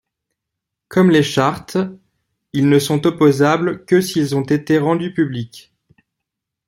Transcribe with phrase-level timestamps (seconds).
[0.87, 1.77] Comme les chartes,
[2.53, 5.75] ils ne sont opposables que s'ils ont été rendus publics.